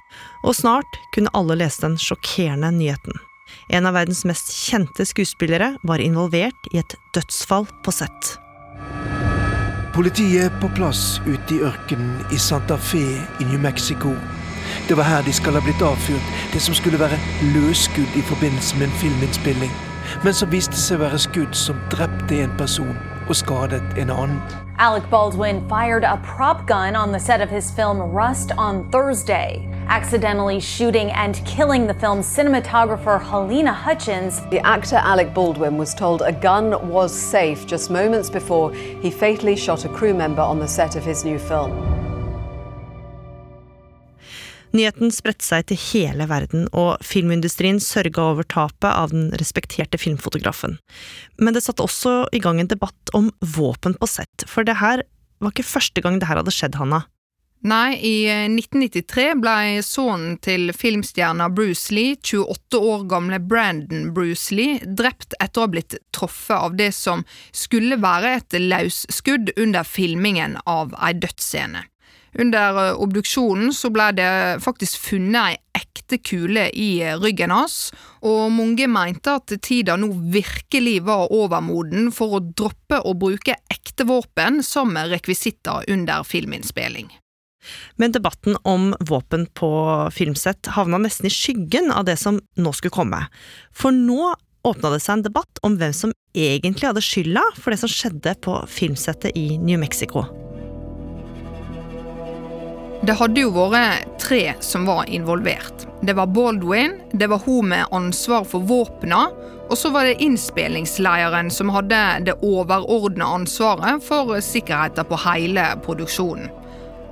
Og 0.44 0.56
snart 0.58 0.98
kunne 1.14 1.32
alle 1.34 1.56
lese 1.60 1.84
den 1.84 1.98
sjokkerende 2.00 2.70
nyheten. 2.74 3.16
En 3.68 3.86
av 3.86 3.94
verdens 3.96 4.24
mest 4.28 4.52
kjente 4.52 5.06
skuespillere 5.08 5.74
var 5.82 6.02
involvert 6.02 6.68
i 6.72 6.80
et 6.82 6.96
dødsfall 7.16 7.68
på 7.84 7.94
sett. 7.94 8.34
Politiet 9.94 10.52
på 10.60 10.68
plass 10.74 11.20
ute 11.26 11.54
i 11.54 11.60
ørkenen 11.62 12.24
i 12.34 12.38
Santa 12.38 12.76
Fe 12.76 13.04
i 13.40 13.46
New 13.46 13.60
Mexico. 13.62 14.16
Det 14.88 14.96
var 14.98 15.06
her 15.06 15.22
de 15.22 15.32
skal 15.32 15.54
ha 15.54 15.62
blitt 15.62 15.84
avfyrt 15.86 16.34
det 16.52 16.62
som 16.64 16.74
skulle 16.74 16.98
være 16.98 17.20
løsskudd 17.54 18.18
i 18.18 18.24
forbindelse 18.26 18.80
med 18.80 18.88
en 18.88 18.98
filminnspilling, 18.98 19.72
men 20.24 20.34
som 20.34 20.50
viste 20.50 20.76
seg 20.76 20.98
å 20.98 21.06
være 21.06 21.22
skudd 21.28 21.56
som 21.56 21.80
drepte 21.94 22.42
en 22.42 22.58
person 22.58 22.96
og 23.28 23.36
skadet 23.38 23.84
en 24.00 24.10
annen. 24.10 24.63
Alec 24.78 25.08
Baldwin 25.08 25.66
fired 25.68 26.02
a 26.02 26.16
prop 26.24 26.66
gun 26.66 26.96
on 26.96 27.12
the 27.12 27.18
set 27.18 27.40
of 27.40 27.48
his 27.48 27.70
film 27.70 28.00
Rust 28.00 28.50
on 28.58 28.90
Thursday, 28.90 29.68
accidentally 29.86 30.58
shooting 30.58 31.12
and 31.12 31.40
killing 31.46 31.86
the 31.86 31.94
film's 31.94 32.26
cinematographer 32.26 33.22
Helena 33.22 33.72
Hutchins. 33.72 34.40
The 34.50 34.58
actor 34.66 34.96
Alec 34.96 35.32
Baldwin 35.32 35.78
was 35.78 35.94
told 35.94 36.22
a 36.22 36.32
gun 36.32 36.88
was 36.88 37.16
safe 37.16 37.68
just 37.68 37.88
moments 37.88 38.28
before 38.28 38.72
he 38.72 39.12
fatally 39.12 39.54
shot 39.54 39.84
a 39.84 39.88
crew 39.88 40.12
member 40.12 40.42
on 40.42 40.58
the 40.58 40.68
set 40.68 40.96
of 40.96 41.04
his 41.04 41.24
new 41.24 41.38
film. 41.38 42.03
Nyheten 44.74 45.12
spredte 45.14 45.46
seg 45.46 45.68
til 45.70 45.78
hele 45.78 46.26
verden, 46.26 46.66
og 46.74 46.98
filmindustrien 47.06 47.78
sørga 47.82 48.24
over 48.32 48.46
tapet 48.50 48.90
av 48.90 49.12
den 49.14 49.28
respekterte 49.38 50.00
filmfotografen. 50.02 50.80
Men 51.38 51.54
det 51.54 51.62
satte 51.62 51.86
også 51.86 52.24
i 52.34 52.42
gang 52.42 52.58
en 52.58 52.70
debatt 52.70 53.14
om 53.14 53.30
våpen 53.54 53.94
på 54.00 54.10
sett, 54.10 54.46
for 54.50 54.66
det 54.66 54.80
her 54.82 55.04
var 55.38 55.54
ikke 55.54 55.66
første 55.68 56.02
gang 56.02 56.18
det 56.18 56.26
her 56.26 56.40
hadde 56.42 56.54
skjedd, 56.54 56.78
Hanna. 56.80 57.04
Nei, 57.64 57.94
i 57.96 58.16
1993 58.28 59.38
ble 59.40 59.80
sønnen 59.86 60.34
til 60.44 60.68
filmstjerna 60.76 61.46
Bruce 61.54 61.94
Lee, 61.96 62.18
28 62.20 62.76
år 62.76 63.06
gamle 63.08 63.38
Brandon 63.40 64.10
Bruce 64.12 64.52
Lee, 64.52 64.82
drept 64.84 65.32
etter 65.38 65.62
å 65.62 65.64
ha 65.64 65.72
blitt 65.72 65.96
truffet 66.12 66.58
av 66.58 66.76
det 66.76 66.90
som 66.92 67.24
skulle 67.56 67.96
være 68.02 68.34
et 68.42 68.58
løsskudd 68.60 69.54
under 69.56 69.86
filmingen 69.88 70.58
av 70.68 70.92
ei 71.00 71.14
dødsscene. 71.16 71.86
Under 72.38 72.80
eh, 72.88 73.00
obduksjonen 73.00 73.72
så 73.74 73.90
ble 73.94 74.10
det 74.18 74.30
faktisk 74.64 75.02
funnet 75.08 75.54
ei 75.54 75.58
ekte 75.74 76.18
kule 76.18 76.68
i 76.70 76.88
eh, 77.02 77.16
ryggen 77.20 77.54
hans, 77.54 77.92
og 78.24 78.52
mange 78.54 78.88
mente 78.90 79.36
at 79.38 79.54
tida 79.62 79.96
nå 80.00 80.10
virkelig 80.34 81.00
var 81.06 81.32
overmoden 81.34 82.10
for 82.14 82.38
å 82.38 82.44
droppe 82.44 83.00
å 83.00 83.14
bruke 83.18 83.56
ekte 83.70 84.06
våpen 84.08 84.62
som 84.66 84.96
rekvisitter 84.96 85.86
under 85.92 86.26
filminnspilling. 86.26 87.12
Men 87.96 88.12
debatten 88.12 88.58
om 88.62 88.90
våpen 89.00 89.46
på 89.46 89.70
filmsett 90.12 90.68
havna 90.76 90.98
nesten 91.00 91.30
i 91.30 91.32
skyggen 91.32 91.88
av 91.94 92.04
det 92.04 92.18
som 92.20 92.42
nå 92.60 92.74
skulle 92.76 92.92
komme. 92.92 93.22
For 93.72 93.94
nå 93.94 94.34
åpna 94.64 94.94
det 94.94 95.00
seg 95.04 95.18
en 95.18 95.26
debatt 95.28 95.60
om 95.64 95.78
hvem 95.80 95.96
som 95.96 96.12
egentlig 96.36 96.90
hadde 96.90 97.04
skylda 97.04 97.44
for 97.56 97.72
det 97.72 97.80
som 97.84 97.92
skjedde 97.92 98.36
på 98.44 98.58
filmsettet 98.68 99.36
i 99.36 99.54
New 99.60 99.80
Mexico. 99.80 100.26
Det 103.04 103.18
hadde 103.20 103.42
jo 103.42 103.50
vært 103.68 104.14
tre 104.22 104.54
som 104.64 104.86
var 104.88 105.10
involvert. 105.12 105.82
Det 106.00 106.14
var 106.16 106.30
Baldwin, 106.32 106.94
det 107.12 107.26
var 107.28 107.42
hun 107.44 107.68
med 107.68 107.90
ansvar 107.92 108.46
for 108.48 108.64
våpna, 108.64 109.26
og 109.68 109.76
så 109.76 109.90
var 109.92 110.08
det 110.08 110.22
innspillingsleiren 110.24 111.50
som 111.52 111.72
hadde 111.74 112.00
det 112.24 112.38
overordna 112.40 113.28
ansvaret 113.36 114.00
for 114.06 114.32
sikkerheten 114.40 115.04
på 115.10 115.18
hele 115.20 115.66
produksjonen. 115.84 116.48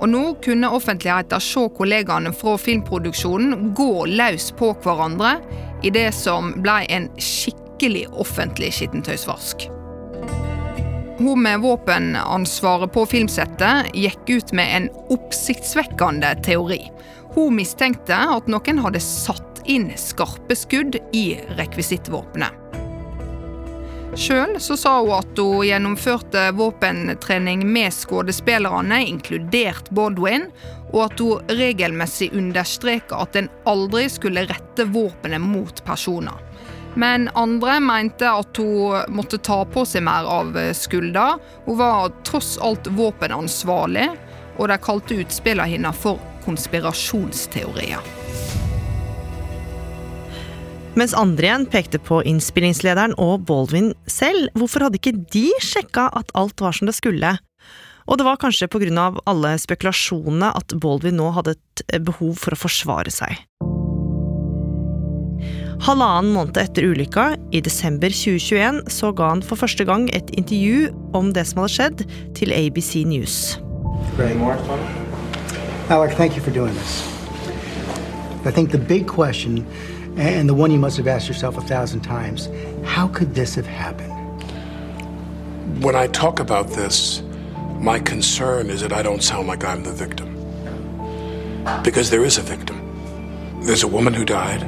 Og 0.01 0.09
nå 0.09 0.23
kunne 0.41 0.71
offentligheten 0.73 1.43
se 1.45 1.67
kollegaene 1.77 2.33
fra 2.33 2.55
filmproduksjonen 2.57 3.69
gå 3.77 4.07
løs 4.09 4.49
på 4.57 4.71
hverandre 4.81 5.35
i 5.85 5.93
det 5.93 6.09
som 6.17 6.55
ble 6.65 6.79
en 6.89 7.11
skikkelig 7.21 8.07
offentlig 8.25 8.73
skittentøysvask. 8.79 9.69
Hun 11.17 11.41
med 11.41 11.59
våpenansvaret 11.59 12.93
på 12.93 13.05
filmsettet 13.05 13.93
gikk 13.93 14.29
ut 14.29 14.53
med 14.57 14.75
en 14.77 14.89
oppsiktsvekkende 15.13 16.31
teori. 16.45 16.81
Hun 17.35 17.53
mistenkte 17.57 18.17
at 18.17 18.49
noen 18.49 18.81
hadde 18.81 19.01
satt 19.03 19.61
inn 19.69 19.91
skarpe 19.97 20.57
skudd 20.57 20.97
i 21.13 21.25
rekvisittvåpenet. 21.59 22.59
Sjøl 24.13 24.59
sa 24.61 24.99
hun 25.01 25.13
at 25.15 25.39
hun 25.41 25.63
gjennomførte 25.65 26.51
våpentrening 26.57 27.63
med 27.65 27.93
skuespillerne, 27.93 28.99
inkludert 29.09 29.89
Baldwin, 29.89 30.49
og 30.93 31.07
at 31.07 31.21
hun 31.21 31.53
regelmessig 31.61 32.29
understreka 32.37 33.23
at 33.25 33.37
en 33.39 33.49
aldri 33.69 34.05
skulle 34.13 34.45
rette 34.49 34.85
våpenet 34.93 35.41
mot 35.41 35.81
personer. 35.85 36.37
Men 36.95 37.29
andre 37.33 37.79
mente 37.81 38.29
at 38.29 38.57
hun 38.61 39.15
måtte 39.15 39.39
ta 39.41 39.63
på 39.65 39.85
seg 39.89 40.05
mer 40.05 40.27
av 40.29 40.53
skulda. 40.77 41.37
Hun 41.65 41.79
var 41.79 42.13
tross 42.27 42.55
alt 42.61 42.87
våpenansvarlig, 42.93 44.11
og 44.59 44.69
de 44.69 44.77
kalte 44.81 45.17
utspillene 45.23 45.71
hennes 45.73 46.03
for 46.03 46.21
konspirasjonsteorier. 46.45 48.03
Mens 50.93 51.15
andre 51.17 51.47
igjen 51.47 51.65
pekte 51.73 51.97
på 51.97 52.19
innspillingslederen 52.29 53.15
og 53.17 53.47
Baldwin 53.49 53.95
selv, 54.05 54.51
hvorfor 54.53 54.85
hadde 54.85 54.99
ikke 54.99 55.15
de 55.33 55.47
sjekka 55.65 56.11
at 56.13 56.29
alt 56.37 56.61
var 56.61 56.77
som 56.77 56.85
det 56.85 56.93
skulle? 56.99 57.33
Og 58.05 58.19
det 58.19 58.27
var 58.27 58.37
kanskje 58.37 58.67
av 58.99 59.17
alle 59.25 59.55
spekulasjonene 59.57 60.51
at 60.53 60.75
Baldwin 60.77 61.17
nå 61.17 61.31
hadde 61.33 61.55
et 61.55 62.03
behov 62.03 62.35
for 62.37 62.53
å 62.53 62.61
forsvare 62.67 63.09
seg. 63.09 63.41
Halvannen 65.83 66.31
måned 66.31 66.55
etter 66.55 66.85
ulykka, 66.87 67.33
i 67.51 67.59
desember 67.59 68.07
2021, 68.07 68.85
så 68.87 69.09
ga 69.11 69.33
han 69.33 69.41
for 69.43 69.59
første 69.59 69.83
gang 69.83 70.05
et 70.15 70.29
intervju 70.31 70.93
om 71.13 71.33
det 71.35 71.43
som 71.49 71.59
hadde 71.59 71.73
skjedd, 71.73 72.03
til 72.37 72.53
ABC 72.55 73.03
News. 73.03 73.59
Alec, 75.89 76.15
thank 76.15 76.37
you 76.37 76.41
for 76.41 76.51
doing 76.55 76.71
this. 76.73 77.03
I 78.45 78.51
think 78.51 78.71
the 78.71 78.77
big 78.77 79.07
question, 79.07 79.65
and 80.17 80.47
the 80.47 80.55
one 80.55 80.71
you 80.71 80.79
must 80.79 80.95
have 80.95 81.07
asked 81.07 81.27
yourself 81.27 81.57
a 81.57 81.67
thousand 81.67 82.01
times, 82.01 82.47
how 82.85 83.09
could 83.09 83.35
this 83.35 83.53
have 83.55 83.67
happened? 83.67 84.13
When 85.83 85.95
I 85.95 86.07
talk 86.07 86.39
about 86.39 86.69
this, 86.77 87.21
my 87.81 87.99
concern 87.99 88.69
is 88.69 88.79
that 88.79 88.93
I 88.93 89.03
don't 89.03 89.21
sound 89.21 89.49
like 89.49 89.65
I'm 89.65 89.83
the 89.83 89.91
victim. 89.91 90.29
Because 91.83 92.09
there 92.09 92.23
is 92.23 92.37
a 92.37 92.41
victim. 92.41 92.79
There's 93.65 93.83
a 93.83 93.87
woman 93.87 94.13
who 94.13 94.23
died, 94.23 94.63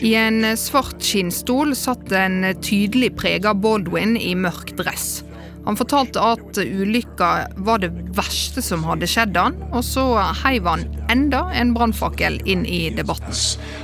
I 0.00 0.14
en 0.16 0.44
svart 0.56 1.02
skinnstol 1.04 1.74
satt 1.76 2.12
en 2.16 2.38
tydelig 2.64 3.10
prega 3.20 3.52
Baldwin 3.52 4.14
i 4.16 4.32
mørk 4.38 4.72
dress. 4.78 5.20
Han 5.64 5.76
fortalte 5.76 6.20
at 6.20 6.58
ulykka 6.58 7.30
var 7.56 7.78
det 7.82 7.90
verste 8.16 8.62
som 8.64 8.84
hadde 8.88 9.08
skjedd 9.10 9.36
han, 9.36 9.56
og 9.70 9.84
så 9.84 10.04
heiv 10.42 10.68
han 10.68 10.86
enda 11.12 11.44
en 11.56 11.74
brannfakkel 11.76 12.40
inn 12.48 12.64
i 12.66 12.88
debatten. 12.96 13.34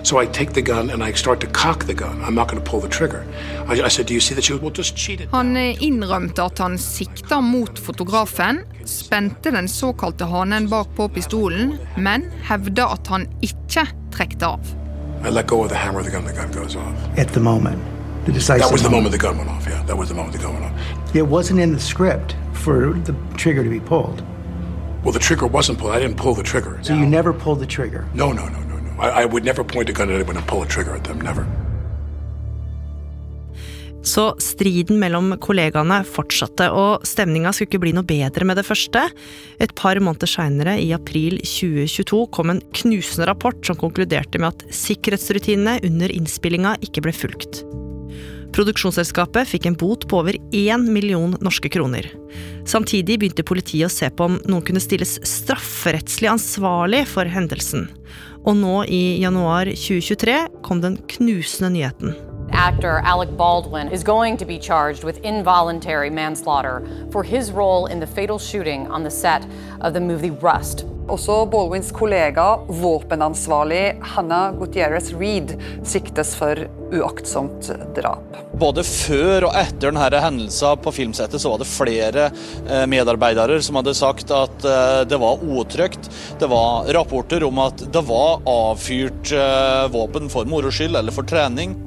So 0.03 0.23
I 0.23 0.27
take 0.27 0.55
the 0.55 0.63
gun 0.63 0.91
and 0.91 1.05
I 1.05 1.13
start 1.13 1.41
to 1.41 1.51
cock 1.53 1.87
the 1.87 1.95
gun. 1.95 2.23
I'm 2.25 2.35
not 2.35 2.49
going 2.49 2.63
to 2.63 2.71
pull 2.71 2.81
the 2.81 2.89
trigger. 2.89 3.25
I, 3.69 3.83
I 3.83 3.89
said, 3.89 4.07
Do 4.07 4.15
you 4.15 4.21
see 4.21 4.35
that 4.35 4.45
she 4.45 4.53
was, 4.53 4.63
well, 4.63 4.73
just 4.73 4.97
cheat 4.97 5.21
it. 5.21 5.29
Han 5.33 5.57
innrømte 5.57 6.43
at 6.43 6.59
han 6.59 6.79
sikta 6.79 7.41
mot 7.41 7.79
fotografen, 7.79 8.63
spente 8.85 9.51
den 9.51 9.69
såkalte 9.69 10.25
hanen 10.25 10.69
bak 10.71 10.89
på 10.97 11.09
pistolen, 11.09 11.77
men 11.97 12.31
hevda 12.49 12.89
at 12.97 13.07
han 13.13 13.29
ikke 13.43 13.87
trekte 14.15 14.47
av. 14.57 14.77
I 15.25 15.31
let 15.31 15.47
go 15.47 15.63
of 15.65 15.69
the 15.69 15.77
hammer, 15.77 16.03
the 16.03 16.11
gun, 16.11 16.25
the 16.25 16.33
gun 16.33 16.53
goes 16.53 16.77
off. 16.77 17.19
At 17.19 17.33
the 17.33 17.41
moment, 17.41 17.83
the 18.27 18.33
decisive 18.33 18.67
That 18.67 18.73
was 18.73 18.83
the 18.83 18.91
moment. 18.91 19.05
moment 19.05 19.13
the 19.13 19.27
gun 19.27 19.39
went 19.39 19.51
off, 19.51 19.67
yeah. 19.67 19.83
That 19.87 19.97
was 19.97 20.09
the 20.09 20.15
moment 20.15 20.33
the 20.37 20.43
gun 20.43 20.53
went 20.55 20.67
off. 20.67 21.15
It 21.15 21.27
wasn't 21.27 21.61
in 21.61 21.73
the 21.73 21.81
script 21.81 22.37
for 22.53 22.93
the 23.09 23.15
trigger 23.37 23.63
to 23.65 23.71
be 23.71 23.81
pulled. 23.81 24.23
Well, 25.05 25.13
the 25.13 25.21
trigger 25.29 25.47
wasn't 25.47 25.79
pulled. 25.79 25.93
I 25.93 26.01
didn't 26.01 26.17
pull 26.17 26.35
the 26.35 26.43
trigger. 26.43 26.79
So 26.83 26.93
you 26.95 27.07
never 27.07 27.33
pulled 27.33 27.61
the 27.61 27.67
trigger. 27.67 28.05
No, 28.15 28.33
no, 28.33 28.49
no, 28.49 28.61
no, 28.61 28.77
no. 28.79 28.93
I, 29.01 29.23
I 29.23 29.25
would 29.25 29.45
never 29.45 29.63
point 29.65 29.89
a 29.89 29.93
gun 29.93 30.11
at 30.11 30.17
anyone 30.17 30.37
and 30.37 30.47
pull 30.47 30.63
a 30.63 30.67
trigger 30.67 30.95
at 30.97 31.05
them. 31.05 31.19
Never. 31.21 31.47
Så 34.07 34.35
striden 34.39 35.01
mellom 35.03 35.33
kollegaene 35.43 36.05
fortsatte, 36.07 36.69
og 36.71 37.03
stemninga 37.07 37.51
skulle 37.53 37.73
ikke 37.73 37.81
bli 37.83 37.95
noe 37.97 38.07
bedre 38.07 38.47
med 38.47 38.55
det 38.61 38.67
første. 38.69 39.03
Et 39.59 39.73
par 39.75 39.99
måneder 39.99 40.31
seinere, 40.31 40.77
i 40.79 40.93
april 40.95 41.41
2022, 41.43 42.21
kom 42.31 42.51
en 42.55 42.63
knusende 42.79 43.27
rapport 43.27 43.59
som 43.67 43.79
konkluderte 43.81 44.39
med 44.39 44.55
at 44.55 44.63
sikkerhetsrutinene 44.71 45.81
under 45.91 46.15
innspillinga 46.15 46.77
ikke 46.87 47.03
ble 47.03 47.17
fulgt. 47.19 47.65
Produksjonsselskapet 48.57 49.51
fikk 49.51 49.67
en 49.69 49.75
bot 49.77 50.07
på 50.09 50.23
over 50.23 50.37
én 50.57 50.87
million 50.89 51.35
norske 51.45 51.69
kroner. 51.69 52.07
Samtidig 52.65 53.19
begynte 53.21 53.45
politiet 53.45 53.91
å 53.91 53.93
se 53.93 54.09
på 54.09 54.31
om 54.31 54.39
noen 54.49 54.65
kunne 54.65 54.81
stilles 54.81 55.19
strafferettslig 55.29 56.31
ansvarlig 56.33 57.03
for 57.11 57.29
hendelsen. 57.29 57.91
Og 58.49 58.57
nå 58.57 58.79
i 58.89 59.21
januar 59.21 59.69
2023 59.69 60.39
kom 60.65 60.81
den 60.81 60.97
knusende 61.13 61.75
nyheten. 61.77 62.17
Actor 62.57 63.03
Alec 63.05 63.37
Baldwin 63.37 63.93
is 63.93 64.03
going 64.03 64.39
to 64.39 64.47
be 64.47 64.59
charged 64.59 65.05
with 65.05 65.21
involuntary 65.23 66.09
manslaughter 66.09 66.81
for 67.13 67.23
his 67.23 67.53
role 67.53 67.85
in 67.87 68.01
the 68.01 68.07
fatal 68.07 68.39
shooting 68.39 68.87
on 68.87 69.05
the 69.05 69.11
set 69.11 69.45
of 69.83 69.93
the 69.93 70.01
movie 70.01 70.31
Rust. 70.31 70.87
Også 71.07 71.45
Baldwins 71.47 71.93
kollega, 71.95 72.45
våpenansvarlig 72.67 74.01
Hannah 74.03 74.57
Gutierrez 74.59 75.13
Reed, 75.15 75.53
siktes 75.87 76.33
for 76.35 76.59
uaktsomt 76.91 77.69
drap. 77.95 78.35
Både 78.59 78.83
før 78.83 79.47
og 79.47 79.55
etter 79.55 79.95
denne 79.95 80.23
hendelsen 80.25 80.83
på 80.83 80.95
filmsettet 80.97 81.43
så 81.43 81.53
var 81.53 81.63
det 81.63 81.71
flere 81.71 82.29
eh, 82.67 82.85
medarbeidere 82.91 83.61
som 83.63 83.79
hadde 83.79 83.95
sagt 83.95 84.35
at 84.35 84.67
eh, 84.67 85.03
det 85.07 85.21
var 85.23 85.47
utrygt. 85.47 86.11
Det 86.41 86.51
var 86.51 86.91
rapporter 86.97 87.47
om 87.47 87.63
at 87.63 87.87
det 87.87 88.03
var 88.11 88.43
avfyrt 88.51 89.31
eh, 89.31 89.87
våpen 89.95 90.27
for 90.33 90.51
moro 90.51 90.75
skyld 90.75 90.99
eller 90.99 91.15
for 91.15 91.29
trening. 91.29 91.79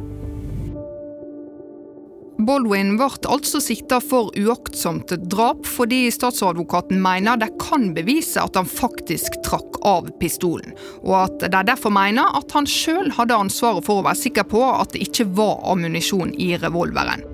Baldwin 2.40 2.94
ble 2.96 3.10
altså 3.28 3.60
sikta 3.60 3.98
for 4.00 4.32
uaktsomt 4.40 5.12
drap 5.32 5.66
fordi 5.68 6.06
statsadvokaten 6.14 7.02
mener 7.04 7.40
de 7.42 7.50
kan 7.60 7.90
bevise 7.96 8.40
at 8.40 8.56
han 8.56 8.70
faktisk 8.70 9.42
trakk 9.44 9.82
av 9.84 10.08
pistolen, 10.22 10.72
og 11.04 11.16
at 11.26 11.44
de 11.52 11.64
derfor 11.68 11.92
mener 11.92 12.32
at 12.40 12.56
han 12.56 12.70
sjøl 12.70 13.12
hadde 13.18 13.36
ansvaret 13.36 13.84
for 13.84 14.00
å 14.00 14.08
være 14.08 14.22
sikker 14.22 14.48
på 14.48 14.64
at 14.70 14.96
det 14.96 15.04
ikke 15.10 15.28
var 15.36 15.60
ammunisjon 15.74 16.32
i 16.40 16.54
revolveren. 16.62 17.28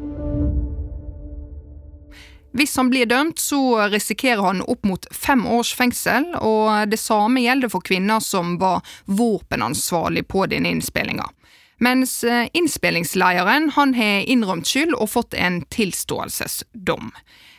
Hvis 2.55 2.77
han 2.79 2.89
blir 2.89 3.05
dømt, 3.05 3.37
så 3.37 3.59
risikerer 3.91 4.41
han 4.41 4.61
opp 4.63 4.85
mot 4.87 5.05
fem 5.11 5.43
års 5.45 5.73
fengsel, 5.75 6.31
og 6.39 6.87
det 6.87 7.01
samme 7.01 7.43
gjelder 7.43 7.69
for 7.69 7.83
kvinner 7.83 8.23
som 8.23 8.55
var 8.61 8.79
våpenansvarlig 9.11 10.23
på 10.31 10.47
denne 10.49 10.71
innspillinga. 10.71 11.27
Mens 11.77 12.23
innspillingsleieren 12.23 12.49
innspillingslederen 12.53 13.69
han 13.75 13.93
har 13.97 14.23
innrømt 14.31 14.67
skyld 14.69 14.95
og 14.95 15.09
fått 15.11 15.35
en 15.35 15.61
tilståelsesdom. 15.73 17.11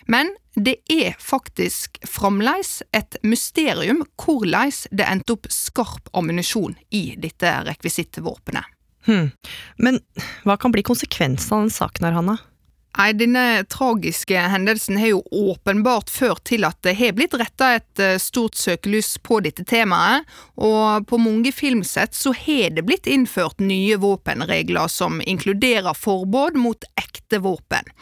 Men 0.07 0.31
det 0.57 0.79
er 0.89 1.17
faktisk 1.21 1.99
fremdeles 2.09 2.83
et 2.97 3.19
mysterium 3.27 4.05
hvordan 4.23 4.73
det 4.91 5.05
endte 5.05 5.37
opp 5.37 5.51
skarp 5.53 6.09
ammunisjon 6.17 6.79
i 6.91 7.17
dette 7.21 7.51
rekvisittvåpenet. 7.69 8.65
Hmm. 9.07 9.31
Men 9.79 10.01
hva 10.47 10.57
kan 10.59 10.73
bli 10.75 10.83
konsekvensen 10.87 11.53
av 11.55 11.67
den 11.67 11.75
saken 11.75 12.09
her, 12.09 12.17
Hanna? 12.17 12.39
Nei, 12.97 13.13
Denne 13.13 13.65
tragiske 13.69 14.41
hendelsen 14.41 14.97
har 14.97 15.11
jo 15.11 15.23
åpenbart 15.31 16.11
ført 16.11 16.47
til 16.49 16.65
at 16.65 16.79
det 16.87 16.95
har 16.97 17.13
blitt 17.17 17.35
retta 17.37 17.75
et 17.77 18.01
eh, 18.01 18.17
stort 18.23 18.57
søkelys 18.57 19.19
på 19.21 19.43
dette 19.45 19.67
temaet, 19.69 20.25
og 20.57 21.05
på 21.11 21.19
mange 21.21 21.53
filmsett 21.53 22.17
så 22.17 22.33
har 22.33 22.73
det 22.73 22.87
blitt 22.89 23.09
innført 23.11 23.61
nye 23.61 23.99
våpenregler 24.01 24.89
som 24.89 25.21
inkluderer 25.21 25.93
forbud 25.93 26.57
mot 26.57 26.89
ekte 26.97 27.43
våpen. 27.45 27.93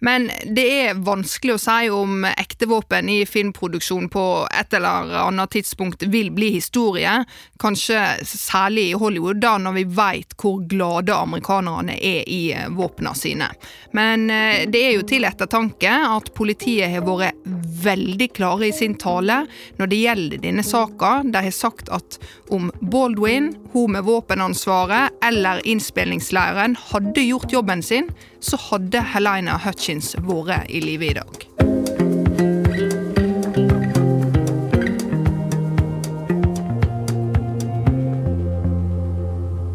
Men 0.00 0.30
det 0.44 0.64
er 0.82 1.00
vanskelig 1.04 1.56
å 1.56 1.60
si 1.60 1.90
om 1.92 2.24
ekte 2.30 2.68
våpen 2.70 3.08
i 3.12 3.18
filmproduksjon 3.28 4.08
på 4.12 4.24
et 4.48 4.72
eller 4.76 5.12
annet 5.26 5.52
tidspunkt 5.52 6.06
vil 6.08 6.30
bli 6.34 6.50
historie, 6.56 7.18
kanskje 7.60 8.00
særlig 8.24 8.90
i 8.90 8.98
Hollywood, 9.00 9.42
da 9.42 9.56
når 9.60 9.76
vi 9.76 9.84
veit 10.00 10.36
hvor 10.40 10.62
glade 10.70 11.14
amerikanerne 11.16 11.96
er 11.96 12.24
i 12.24 12.42
våpnene 12.72 13.14
sine. 13.18 13.50
Men 13.96 14.28
eh, 14.32 14.64
det 14.70 14.84
er 14.86 14.96
jo 14.96 15.06
til 15.08 15.28
ettertanke 15.28 15.90
at 15.90 16.32
politiet 16.36 16.94
har 16.94 17.04
vært 17.04 17.44
veldig 17.84 18.30
klare 18.36 18.70
i 18.70 18.74
sin 18.76 18.96
tale 19.00 19.42
når 19.78 19.90
det 19.90 20.00
gjelder 20.00 20.42
denne 20.42 20.64
saka. 20.66 21.20
De 21.24 21.44
har 21.44 21.54
sagt 21.54 21.92
at 21.92 22.18
om 22.52 22.70
Baldwin, 22.80 23.52
hun 23.74 23.94
med 23.96 24.06
våpenansvaret 24.08 25.20
eller 25.24 25.60
innspillingsleiren 25.68 26.76
hadde 26.90 27.24
gjort 27.28 27.52
jobben 27.52 27.84
sin, 27.84 28.10
så 28.40 28.58
hadde 28.70 29.02
Helena 29.12 29.58
Hutchins 29.60 30.14
vært 30.24 30.70
i 30.72 30.82
live 30.84 31.10
i 31.10 31.16
dag. 31.20 31.46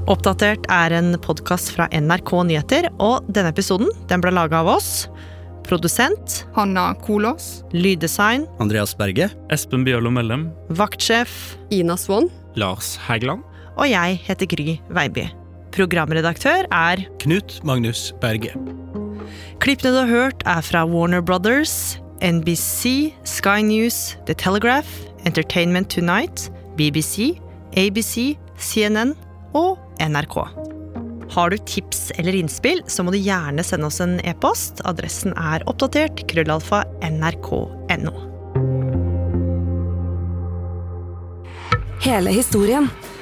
Oppdatert 0.06 0.67
er 0.69 0.93
en 0.93 1.15
podkast 1.17 1.71
fra 1.73 1.88
NRK 1.89 2.30
Nyheter, 2.45 2.91
og 3.01 3.25
denne 3.34 3.49
episoden 3.49 3.89
den 4.12 4.21
ble 4.21 4.36
laga 4.36 4.62
av 4.62 4.69
oss. 4.75 5.08
Produsent 5.65 6.43
Hanna 6.54 6.91
Kolås. 7.01 7.63
Lyddesign 7.73 8.45
Andreas 8.62 8.93
Berge. 8.97 9.32
Espen 9.49 9.82
Bjørlo 9.88 10.12
Mellem. 10.13 10.51
Vaktsjef 10.69 11.56
Ina 11.73 11.97
Swann. 11.97 12.30
Lars 12.56 12.93
Hægeland. 13.08 13.41
Og 13.75 13.89
jeg 13.89 14.21
heter 14.28 14.54
Gry 14.54 14.78
Veiby. 14.93 15.25
Programredaktør 15.76 16.70
er 16.72 17.02
Knut 17.20 17.58
Magnus 17.68 18.14
Berge. 18.22 18.54
Klippene 19.60 19.92
du 19.92 19.98
har 20.00 20.08
hørt, 20.08 20.44
er 20.48 20.62
fra 20.64 20.86
Warner 20.88 21.20
Brothers, 21.20 21.98
NBC, 22.24 23.12
Sky 23.28 23.60
News, 23.60 24.16
The 24.26 24.34
Telegraph, 24.40 24.88
Entertainment 25.28 25.90
Tonight, 25.92 26.48
BBC, 26.78 27.36
ABC, 27.76 28.38
CNN 28.56 29.16
og 29.52 29.76
NRK. 30.00 30.38
Har 31.36 31.52
du 31.52 31.58
tips 31.68 32.14
eller 32.16 32.38
innspill, 32.40 32.80
så 32.88 33.04
må 33.04 33.12
du 33.12 33.20
gjerne 33.20 33.66
sende 33.66 33.90
oss 33.90 34.00
en 34.04 34.22
e-post. 34.24 34.80
Adressen 34.88 35.36
er 35.36 35.66
oppdatert 35.68 36.24
krøllalfa 36.32 36.86
nrk.no. 37.04 38.16
Hele 42.06 42.32
historien. 42.38 42.88